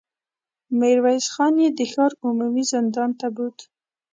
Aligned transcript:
ميرويس 0.79 1.25
خان 1.33 1.53
يې 1.63 1.69
د 1.77 1.79
ښار 1.91 2.11
عمومي 2.25 2.63
زندان 2.73 3.09
ته 3.19 3.27
بوت. 3.35 3.57